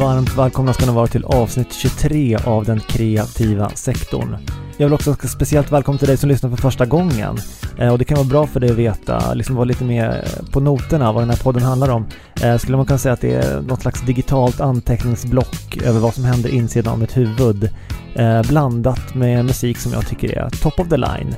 [0.00, 4.36] Varmt välkomna ska ni vara till avsnitt 23 av den kreativa sektorn.
[4.76, 7.38] Jag vill också speciellt välkomna till dig som lyssnar för första gången.
[7.78, 10.50] Eh, och det kan vara bra för dig att veta, liksom vara lite mer eh,
[10.50, 12.06] på noterna vad den här podden handlar om.
[12.42, 16.24] Eh, skulle man kunna säga att det är något slags digitalt anteckningsblock över vad som
[16.24, 17.70] händer insidan av mitt huvud.
[18.14, 21.36] Eh, blandat med musik som jag tycker är top of the line.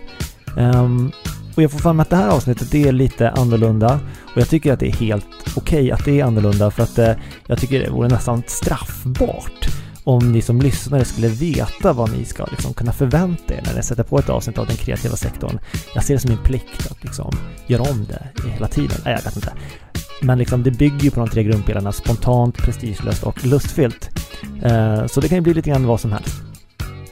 [0.57, 1.13] Ehm,
[1.57, 4.01] och jag får för mig att det här avsnittet det är lite annorlunda
[4.35, 5.27] och jag tycker att det är helt
[5.57, 7.13] okej okay att det är annorlunda för att eh,
[7.47, 9.67] jag tycker det vore nästan straffbart
[10.05, 13.83] om ni som lyssnare skulle veta vad ni ska liksom kunna förvänta er när ni
[13.83, 15.59] sätter på ett avsnitt av den kreativa sektorn.
[15.95, 18.97] Jag ser det som min plikt att liksom göra om det hela tiden.
[19.05, 19.53] Nej, jag vet inte.
[20.23, 24.11] Men liksom, det bygger ju på de tre grundpelarna spontant, prestigelöst och lustfyllt.
[24.63, 26.35] Eh, så det kan ju bli lite grann vad som helst.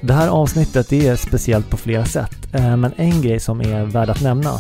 [0.07, 4.11] Det här avsnittet är speciellt på flera sätt, eh, men en grej som är värd
[4.11, 4.51] att nämna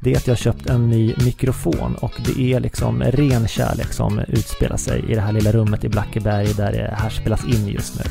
[0.00, 3.92] det är att jag har köpt en ny mikrofon och det är liksom ren kärlek
[3.92, 7.68] som utspelar sig i det här lilla rummet i Blackeberg där det här spelas in
[7.68, 8.04] just nu.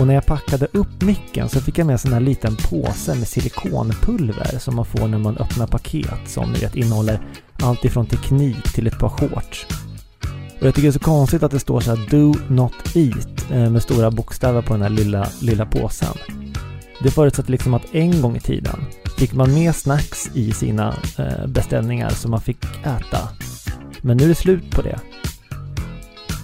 [0.00, 3.14] Och när jag packade upp micken så fick jag med en sån här liten påse
[3.14, 7.20] med silikonpulver som man får när man öppnar paket som ni vet innehåller
[7.62, 9.66] allt ifrån teknik till ett par shorts.
[10.60, 13.33] Och jag tycker det är så konstigt att det står så här Do Not Eat
[13.50, 16.14] Eh, med stora bokstäver på den här lilla, lilla påsen.
[17.02, 18.80] Det förutsätter liksom att en gång i tiden
[19.18, 23.28] fick man med snacks i sina eh, beställningar som man fick äta.
[24.02, 24.98] Men nu är det slut på det.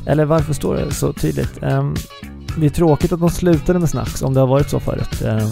[0.06, 1.62] Eller varför står det så tydligt?
[1.62, 1.94] Ehm,
[2.58, 5.22] det är tråkigt att de slutade med snacks om det har varit så förut.
[5.22, 5.48] Ehm,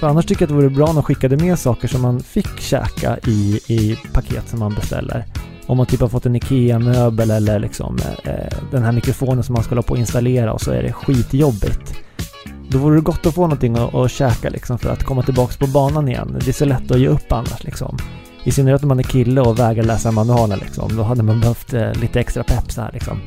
[0.00, 2.20] för annars tycker jag att det vore bra om de skickade med saker som man
[2.20, 5.24] fick käka i, i paket som man beställer.
[5.66, 9.62] Om man typ har fått en IKEA-möbel eller liksom eh, den här mikrofonen som man
[9.62, 11.94] ska hålla på att installera och så är det skitjobbigt.
[12.68, 15.56] Då vore det gott att få någonting att, att käka liksom för att komma tillbaks
[15.56, 16.36] på banan igen.
[16.40, 17.98] Det är så lätt att ge upp annars liksom.
[18.44, 20.96] I synnerhet om man är kille och vägrar läsa manualen liksom.
[20.96, 23.20] Då hade man behövt eh, lite extra pepp så här liksom.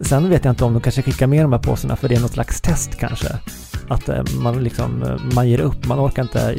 [0.00, 2.20] Sen vet jag inte om de kanske skickar med de här påsarna för det är
[2.20, 3.28] något slags test kanske.
[3.88, 6.54] Att eh, man liksom, eh, man ger upp, man orkar inte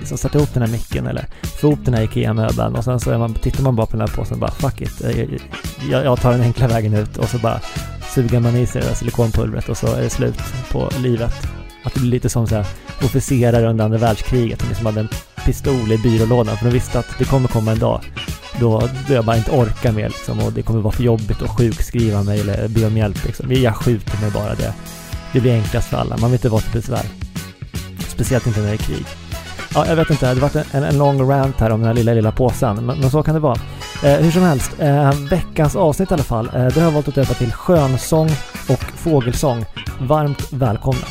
[0.00, 1.26] liksom sätta ihop den här micken eller
[1.60, 4.08] få ihop den här IKEA-möbeln och sen så är man, tittar man bara på den
[4.08, 5.20] här påsen och bara fuck it, eh,
[5.90, 7.60] jag, jag tar den enkla vägen ut och så bara
[8.14, 11.34] suger man i sig det där silikonpulvret och så är det slut på livet.
[11.84, 12.66] Att det blir lite som så här
[13.04, 15.08] officerare under andra världskriget som liksom hade en
[15.44, 18.00] pistol i byrålådan för de visste att det kommer komma en dag
[18.60, 21.56] då, då jag bara inte orkar mer liksom och det kommer vara för jobbigt att
[21.56, 23.52] sjukskriva mig eller be om hjälp liksom.
[23.52, 24.74] Jag skjuter mig bara det.
[25.32, 26.16] Det blir enklast för alla.
[26.16, 27.04] Man vill inte vara till besvär.
[28.08, 29.06] Speciellt inte när det är krig.
[29.74, 30.34] Ja, jag vet inte.
[30.34, 32.76] Det har varit en, en lång rant här om den här lilla, lilla påsen.
[32.76, 33.58] Men, men så kan det vara.
[34.02, 36.46] Eh, hur som helst, eh, veckans avsnitt i alla fall.
[36.46, 38.30] Eh, det har jag valt att döpa till skönsång
[38.68, 39.64] och fågelsång.
[40.00, 41.06] Varmt välkomna!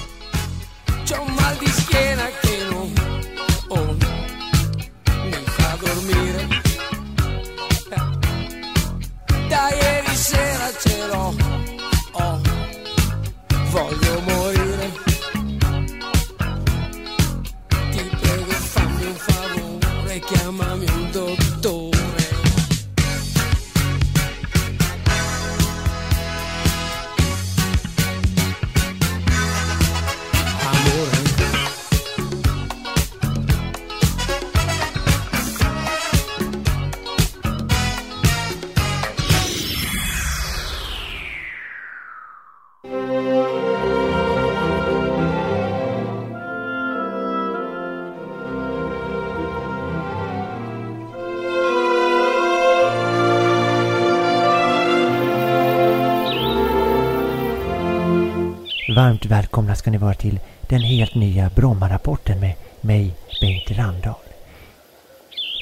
[58.98, 64.16] Varmt välkomna ska ni vara till den helt nya Brommarapporten med mig, Bengt Randahl.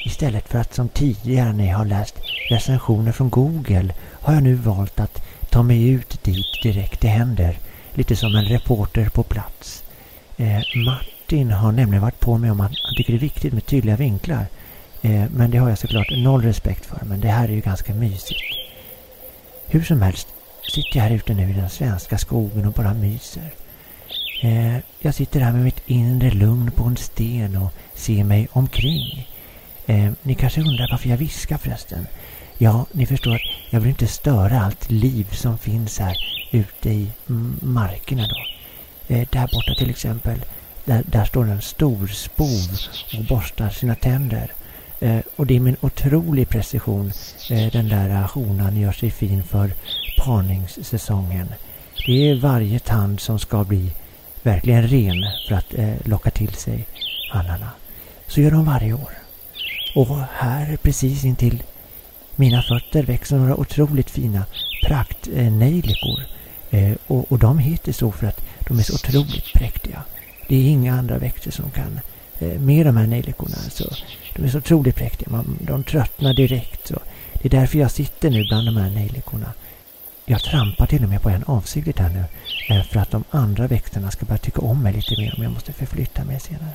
[0.04, 2.14] Istället för att som tidigare när jag har läst
[2.50, 7.58] recensioner från Google har jag nu valt att ta mig ut dit direkt det händer.
[7.94, 9.84] Lite som en reporter på plats.
[10.36, 13.66] Eh, Martin har nämligen varit på mig om att han tycker det är viktigt med
[13.66, 14.46] tydliga vinklar.
[15.02, 17.00] Eh, men det har jag såklart noll respekt för.
[17.04, 18.42] Men det här är ju ganska mysigt.
[19.66, 20.28] Hur som helst,
[20.68, 23.50] sitter jag här ute nu i den svenska skogen och bara myser.
[24.42, 29.28] Eh, jag sitter här med mitt inre lugn på en sten och ser mig omkring.
[29.86, 32.06] Eh, ni kanske undrar varför jag viskar förresten?
[32.58, 33.40] Ja, ni förstår att
[33.70, 36.16] jag vill inte störa allt liv som finns här
[36.50, 37.10] ute i
[37.60, 38.46] markerna då.
[39.14, 40.44] Eh, där borta till exempel,
[40.84, 42.68] där, där står en stor spov
[43.18, 44.52] och borstar sina tänder.
[45.00, 47.12] Eh, och det är med en otrolig precision
[47.50, 49.70] eh, den där honan gör sig fin för
[50.26, 51.48] parningssäsongen.
[52.06, 53.90] Det är varje tand som ska bli
[54.42, 56.84] verkligen ren för att eh, locka till sig
[57.30, 57.70] hannarna.
[58.26, 59.10] Så gör de varje år.
[59.94, 61.62] Och här precis intill
[62.36, 64.44] mina fötter växer några otroligt fina
[64.86, 66.20] praktnejlikor.
[66.70, 70.02] Eh, och, och de heter så för att de är så otroligt präktiga.
[70.48, 72.00] Det är inga andra växter som kan
[72.38, 73.56] eh, med de här nejlikorna.
[73.70, 73.84] Så
[74.36, 75.30] de är så otroligt präktiga.
[75.30, 76.86] Man, de tröttnar direkt.
[76.86, 76.98] Så
[77.32, 79.52] det är därför jag sitter nu bland de här nejlikorna.
[80.28, 82.24] Jag trampar till och med på en avsiktligt här nu.
[82.68, 85.52] Eh, för att de andra växterna ska börja tycka om mig lite mer om jag
[85.52, 86.74] måste förflytta mig senare.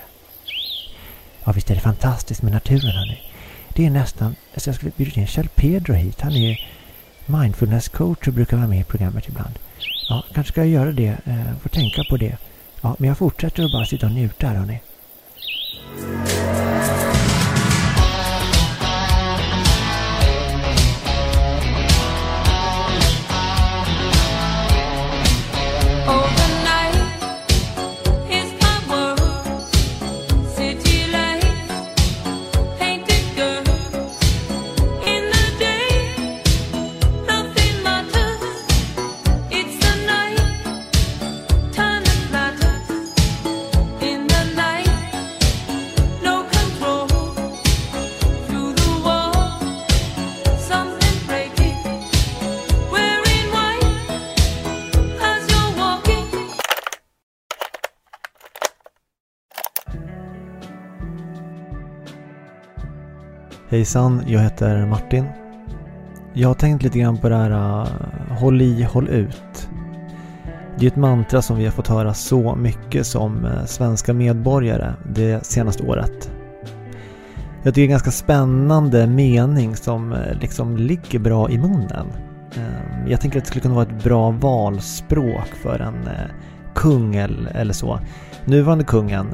[1.44, 3.22] Ja, visst är det fantastiskt med naturen hörni.
[3.68, 6.22] Det är nästan, alltså jag skulle bjuda in Kjell Pedro hit.
[6.22, 6.68] Han är
[7.26, 9.60] mindfulness coach och brukar vara med i programmet ibland.
[10.10, 11.18] Ja, kanske ska jag göra det.
[11.26, 12.38] Eh, får tänka på det.
[12.82, 14.80] Ja, men jag fortsätter att bara sitta och njuta här hörni.
[63.82, 65.26] Hejsan, jag heter Martin.
[66.34, 69.70] Jag har tänkt lite grann på det här äh, håll i, håll ut.
[70.78, 74.94] Det är ett mantra som vi har fått höra så mycket som äh, svenska medborgare
[75.14, 76.32] det senaste året.
[77.64, 82.08] Jag tycker det är en ganska spännande mening som äh, liksom ligger bra i munnen.
[82.56, 86.10] Ehm, jag tänker att det skulle kunna vara ett bra valspråk för en
[86.76, 88.00] kung eller så.
[88.46, 89.28] Nuvarande kungen,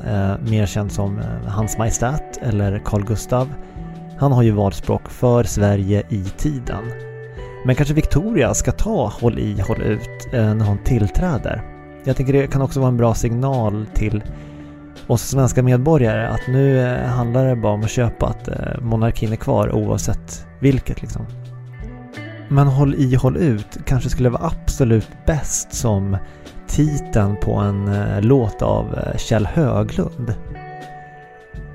[0.50, 3.47] mer känd som Hans Majestät eller Carl Gustav,
[4.19, 6.83] han har ju valspråk för Sverige i tiden.
[7.65, 11.61] Men kanske Victoria ska ta håll i, håll ut eh, när hon tillträder.
[12.03, 14.23] Jag tänker det kan också vara en bra signal till
[15.07, 19.31] oss svenska medborgare att nu eh, handlar det bara om att köpa att eh, monarkin
[19.31, 21.25] är kvar oavsett vilket liksom.
[22.49, 26.17] Men håll i, håll ut kanske skulle vara absolut bäst som
[26.67, 27.91] titeln på en
[28.21, 30.33] låt av Kjell Höglund.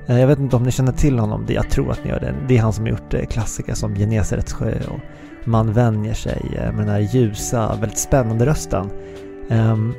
[0.06, 2.34] Eh, jag vet inte om ni känner till honom, jag tror att ni gör det.
[2.48, 5.00] Det är han som har gjort eh, klassiker som Genesarets sjö och
[5.44, 8.90] Man vänjer sig eh, med den här ljusa, väldigt spännande rösten.
[9.50, 9.94] Ehm,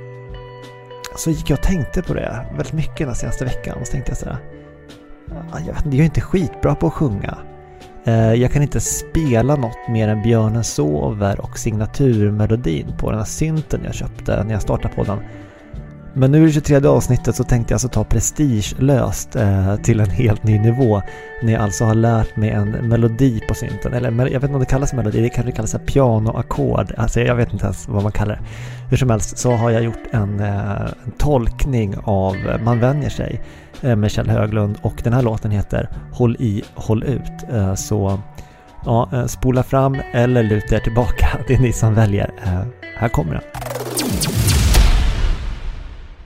[1.17, 4.11] så gick jag och tänkte på det väldigt mycket den senaste veckan och så tänkte
[4.11, 4.37] jag sådär.
[5.51, 7.37] Ah, jag, vet inte, jag är inte skitbra på att sjunga.
[8.35, 13.81] Jag kan inte spela något mer än Björnen sover och signaturmelodin på den här synten
[13.83, 15.19] jag köpte när jag startade podden.
[16.15, 20.09] Men nu i det 23 avsnittet så tänkte jag alltså ta prestigelöst eh, till en
[20.09, 21.01] helt ny nivå.
[21.43, 23.93] När jag alltså har lärt mig en melodi på synten.
[23.93, 26.93] Eller jag vet inte om det kallas melodi, det kanske kallas pianoackord.
[26.97, 28.41] Alltså jag vet inte ens vad man kallar det.
[28.89, 33.41] Hur som helst så har jag gjort en, eh, en tolkning av Man vänjer sig
[33.81, 37.53] eh, med Kjell Höglund och den här låten heter Håll i, håll ut.
[37.53, 38.19] Eh, så
[38.85, 41.27] ja, eh, spola fram eller luta er tillbaka.
[41.47, 42.31] Det är ni som väljer.
[42.45, 42.61] Eh,
[42.97, 43.43] här kommer den.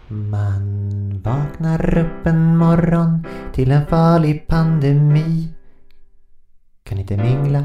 [0.09, 3.23] Man vaknar upp en morgon
[3.53, 5.49] till en farlig pandemi.
[6.83, 7.63] Kan inte mingla,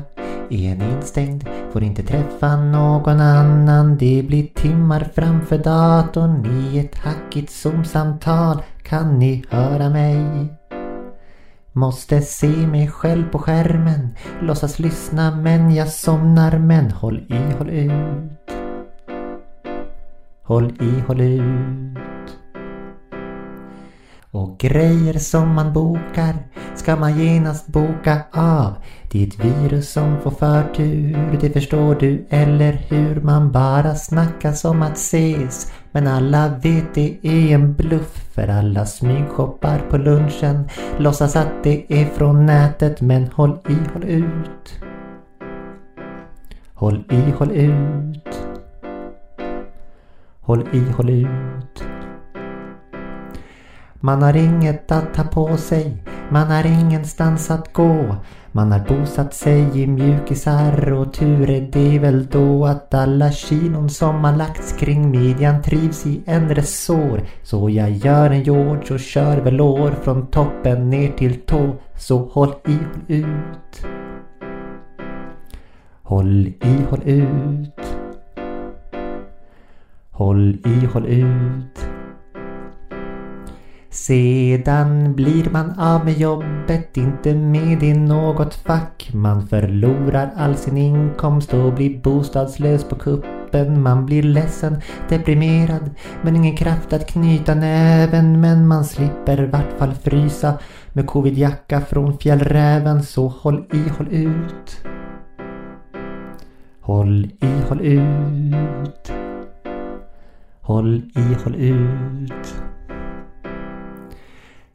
[0.51, 3.97] är en instängd, får inte träffa någon annan.
[3.99, 8.63] Det blir timmar framför datorn i ett hackigt zoom-samtal.
[8.83, 10.49] Kan ni höra mig?
[11.73, 14.09] Måste se mig själv på skärmen,
[14.41, 16.59] låtsas lyssna men jag somnar.
[16.59, 18.33] Men håll i, håll ut.
[20.43, 22.03] Håll i, håll ut.
[24.35, 26.35] Och grejer som man bokar
[26.75, 28.75] ska man genast boka av.
[29.11, 33.21] Det är ett virus som får förtur, det förstår du eller hur?
[33.21, 35.73] Man bara snackar som att ses.
[35.91, 40.69] Men alla vet det är en bluff för alla smygshoppar på lunchen.
[40.99, 44.83] Låtsas att det är från nätet men håll i, håll ut.
[46.75, 48.47] Håll i, håll ut.
[50.41, 52.02] Håll i, håll ut.
[54.05, 58.17] Man har inget att ta på sig, man har ingenstans att gå.
[58.53, 63.91] Man har bosatt sig i mjukisar och tur är det väl då att alla kilon
[63.91, 67.21] som har lagts kring midjan trivs i en resår.
[67.43, 71.75] Så jag gör en George och kör väl år från toppen ner till tå.
[71.99, 73.87] Så håll i, håll ut.
[76.03, 77.81] Håll i, håll ut.
[80.11, 82.02] Håll i, håll ut.
[83.93, 89.11] Sedan blir man av med jobbet, inte med i något fack.
[89.15, 93.83] Man förlorar all sin inkomst och blir bostadslös på kuppen.
[93.83, 95.91] Man blir ledsen, deprimerad,
[96.23, 98.41] men ingen kraft att knyta näven.
[98.41, 100.59] Men man slipper vart fall frysa
[100.93, 103.03] med covidjacka från fjällräven.
[103.03, 104.87] Så håll i, håll ut.
[106.81, 109.13] Håll i, håll ut.
[110.61, 112.72] Håll i, håll ut.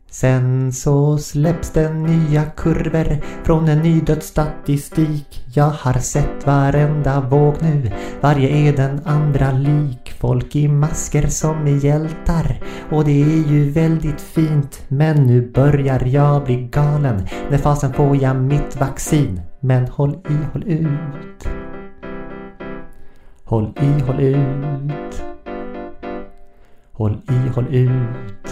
[0.10, 5.46] Sen så släpps det nya kurvor från en ny dödsstatistik.
[5.54, 10.14] Jag har sett varenda våg nu, varje är den andra lik.
[10.20, 12.60] Folk i masker som är hjältar
[12.92, 14.82] och det är ju väldigt fint.
[14.88, 19.42] Men nu börjar jag bli galen, när fasen får jag mitt vaccin.
[19.60, 21.48] Men håll i, håll ut.
[23.44, 25.24] Håll i, håll ut.
[26.92, 28.47] Håll i, håll ut.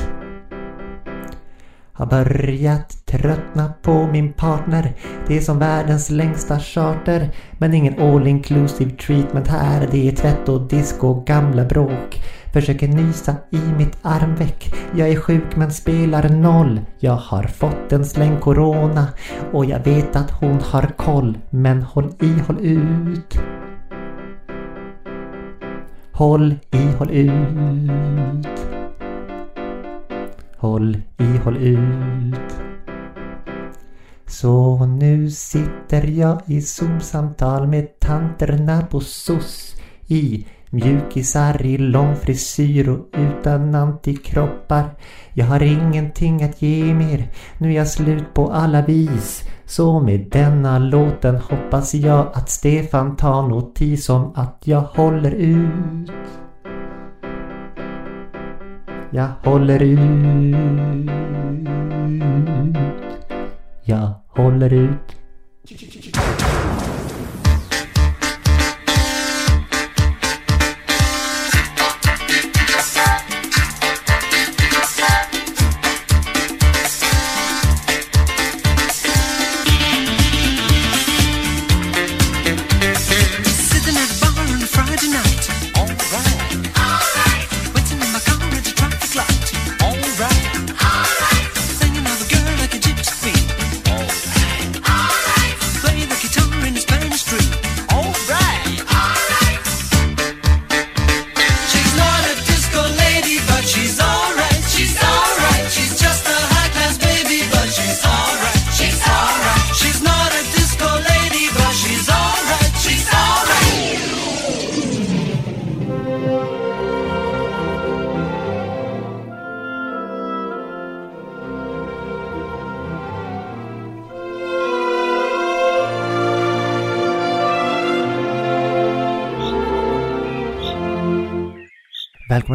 [1.98, 4.94] Har börjat tröttna på min partner.
[5.28, 7.30] Det är som världens längsta charter.
[7.58, 9.88] Men ingen all inclusive treatment här.
[9.92, 12.22] Det är tvätt och disk och gamla bråk.
[12.54, 14.74] Försöker nysa i mitt armveck.
[14.96, 16.82] Jag är sjuk men spelar noll.
[17.00, 19.08] Jag har fått en släng corona.
[19.54, 21.38] Och jag vet att hon har koll.
[21.50, 23.40] Men håll i, håll ut.
[26.12, 28.75] Håll i, håll ut.
[30.66, 32.56] Håll i, håll ut.
[34.28, 39.76] Så nu sitter jag i zoom-samtal med tanterna på SOS
[40.08, 44.86] i mjukisar i lång frisyr och utan antikroppar.
[45.34, 49.44] Jag har ingenting att ge mer, nu är jag slut på alla vis.
[49.66, 56.12] Så med denna låten hoppas jag att Stefan tar notis om att jag håller ut.
[59.16, 60.00] Jag håller ut.
[63.84, 65.16] Jag håller ut.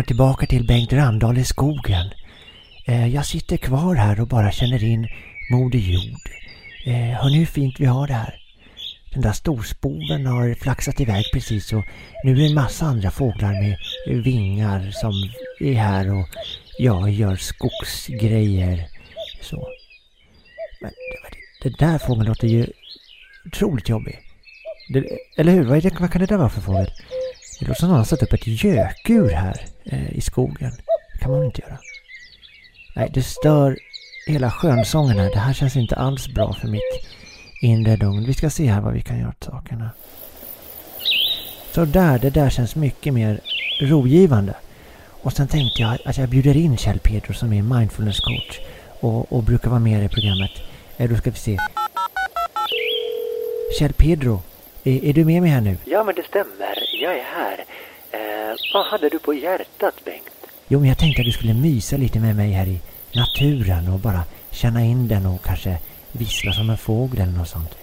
[0.01, 2.11] Kommer tillbaka till Bengt Randahl i skogen.
[2.87, 5.09] Eh, jag sitter kvar här och bara känner in
[5.53, 6.31] Moder Jord.
[6.87, 8.35] Eh, hör nu hur fint vi har det här?
[9.13, 11.85] Den där storspoven har flaxat iväg precis och
[12.25, 13.77] nu är det en massa andra fåglar med
[14.25, 15.13] vingar som
[15.61, 16.27] är här och
[16.79, 18.89] jag gör skogsgrejer.
[19.43, 19.69] Så.
[20.81, 20.93] Men
[21.63, 22.67] det, där fågeln låter ju
[23.47, 24.19] otroligt jobbig.
[24.93, 25.05] Det,
[25.37, 25.65] eller hur?
[25.65, 26.91] Vad, är det, vad kan det där vara för fågel?
[27.61, 30.73] Det låter som någon har satt upp ett gökur här eh, i skogen.
[31.13, 31.79] Det kan man inte göra.
[32.97, 33.79] Nej, det stör
[34.27, 35.31] hela skönsången här.
[35.31, 37.07] Det här känns inte alls bra för mitt
[37.61, 38.25] inre lugn.
[38.27, 39.91] Vi ska se här vad vi kan göra åt sakerna.
[41.73, 43.41] Så där, det där känns mycket mer
[43.81, 44.55] rogivande.
[45.23, 48.61] Och sen tänkte jag att jag bjuder in Kjell Pedro som är mindfulness coach
[49.01, 50.51] och, och brukar vara med i programmet.
[50.97, 51.59] Eh, då ska vi se.
[53.79, 54.43] Kjell Pedro,
[54.85, 55.77] är, är du med mig här nu?
[55.85, 56.75] Ja, men det stämmer.
[57.03, 57.65] Jag är här.
[58.11, 60.31] Eh, vad hade du på hjärtat, Bengt?
[60.69, 62.79] Jo, men jag tänkte att du skulle mysa lite med mig här i
[63.15, 64.21] naturen och bara
[64.51, 65.79] känna in den och kanske
[66.13, 67.75] vissla som en fågel eller något sånt.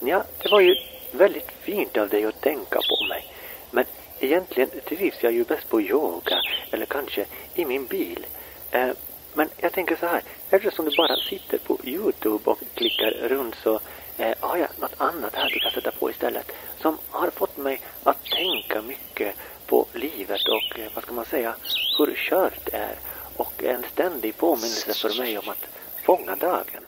[0.00, 0.74] Ja, det var ju
[1.12, 3.24] väldigt fint av dig att tänka på mig.
[3.70, 3.84] Men
[4.20, 8.26] egentligen trivs jag ju bäst på yoga, eller kanske i min bil.
[8.70, 8.88] Eh,
[9.34, 13.80] men jag tänker så här, eftersom du bara sitter på Youtube och klickar runt så
[14.18, 16.52] eh, har jag något annat här du kan sätta på istället.
[16.80, 19.34] Som har fått mig att tänka mycket
[19.66, 21.54] på livet och eh, vad ska man säga,
[21.98, 22.94] hur kört det är.
[23.36, 25.66] Och en ständig påminnelse för mig om att
[26.04, 26.82] fånga dagen.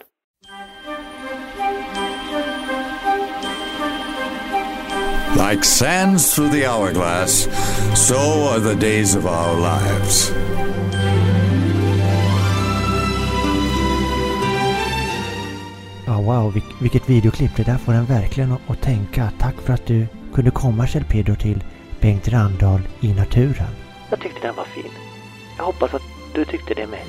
[5.51, 7.49] Like sands through the hourglass,
[7.95, 8.17] so
[8.49, 10.48] are the days of our lives.
[16.29, 17.57] Wow, vil- vilket videoklipp.
[17.57, 19.31] Det där får en verkligen att- tänka.
[19.39, 21.65] Tack för att du kunde komma Kjell Pedro till
[22.01, 23.73] Bengt Randahl i naturen.
[24.11, 24.91] Jag tyckte den var fin.
[25.59, 26.03] Jag hoppas att
[26.35, 27.01] du tyckte det med.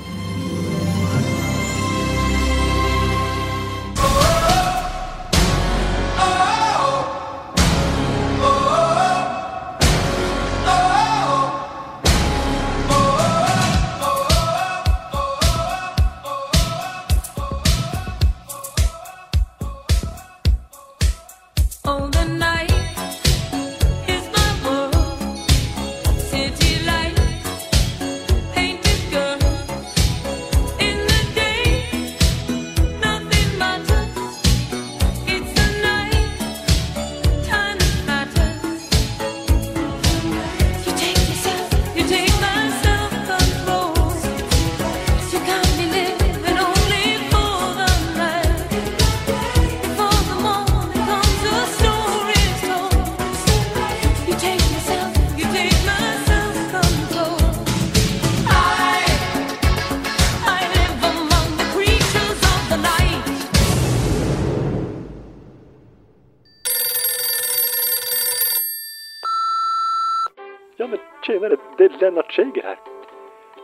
[71.30, 72.78] Tjenare, det är Lennart Scheiger här.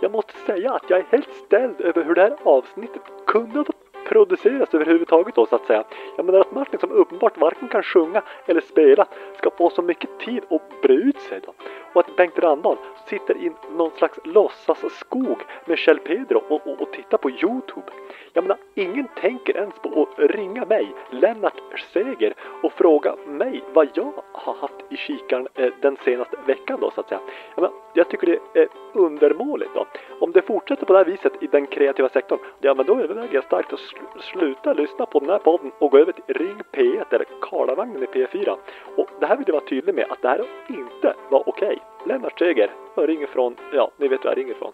[0.00, 3.64] Jag måste säga att jag är helt ställd över hur det här avsnittet kunde ha
[4.08, 5.84] produceras överhuvudtaget då så att säga.
[6.16, 9.06] Jag menar att Martin som uppenbart varken kan sjunga eller spela
[9.38, 11.54] ska få så mycket tid att bre ut sig då.
[11.92, 16.92] Och att Bengt Randahl sitter i någon slags låtsasskog med Kjell Pedro och, och, och
[16.92, 17.92] tittar på Youtube.
[18.32, 21.60] Jag menar, ingen tänker ens på att ringa mig, Lennart
[21.92, 26.90] Seger, och fråga mig vad jag har haft i kikaren eh, den senaste veckan då
[26.90, 27.20] så att säga.
[27.54, 29.86] Jag, menar, jag tycker det är undermåligt då.
[30.20, 33.34] Om det fortsätter på det här viset i den kreativa sektorn, ja men då överväger
[33.34, 33.80] jag starkt att
[34.20, 38.06] sluta lyssna på den här podden och gå över till Ring P1 eller Karlavagnen i
[38.06, 38.56] P4.
[38.96, 41.78] Och det här vill jag vara tydlig med att det här inte var okej.
[42.06, 44.72] Lennart Seger, jag ringer från, ja ni vet var jag ringer från.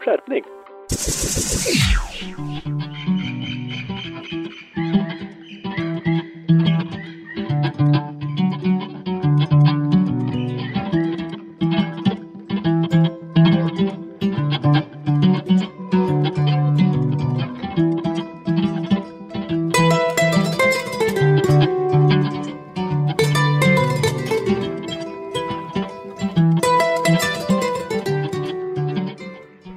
[0.00, 0.44] Skärpning!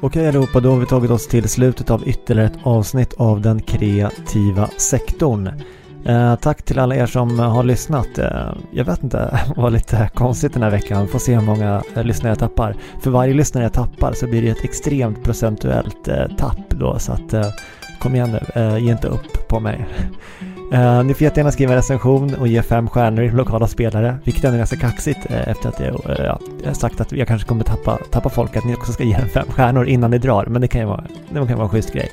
[0.08, 3.62] Okej allihopa, då har vi tagit oss till slutet av ytterligare ett avsnitt av den
[3.62, 5.48] kreativa sektorn.
[6.06, 8.17] Eh, tack till alla er som har lyssnat.
[8.17, 9.17] Eh, jag vet inte,
[9.56, 11.08] det var lite konstigt den här veckan.
[11.08, 12.76] Får se hur många eh, lyssnare jag tappar.
[13.02, 17.00] För varje lyssnare jag tappar så blir det ett extremt procentuellt eh, tapp då.
[17.00, 17.48] Så att eh,
[18.00, 19.88] kom igen nu, eh, ge inte upp på mig.
[20.73, 24.43] Eh, ni får jättegärna skriva en recension och ge fem stjärnor i lokala spelare, vilket
[24.43, 27.63] ändå är ganska kaxigt eh, efter att jag, eh, jag sagt att jag kanske kommer
[27.63, 30.62] tappa, tappa folk, att ni också ska ge en fem stjärnor innan ni drar, men
[30.62, 32.12] det kan ju vara, det kan vara en schysst grej.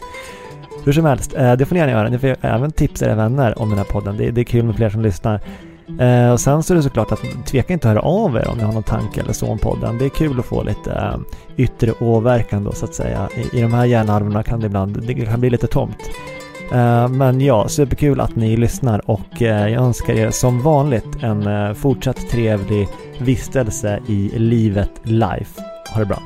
[0.84, 2.08] Hur som helst, eh, det får ni gärna göra.
[2.08, 4.16] Ni får även tipsa era vänner om den här podden.
[4.16, 5.40] Det, det är kul med fler som lyssnar.
[6.00, 8.58] Eh, och sen så är det såklart att tveka inte att höra av er om
[8.58, 9.98] ni har någon tanke eller så om podden.
[9.98, 11.16] Det är kul att få lite eh,
[11.56, 13.28] yttre åverkan då så att säga.
[13.36, 15.98] I, I de här hjärnhalvorna kan det ibland, det kan bli lite tomt.
[16.72, 21.46] Eh, men ja, superkul att ni lyssnar och eh, jag önskar er som vanligt en
[21.46, 25.62] eh, fortsatt trevlig vistelse i livet life.
[25.94, 26.18] Ha det bra.